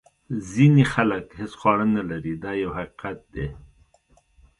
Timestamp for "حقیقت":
2.77-3.17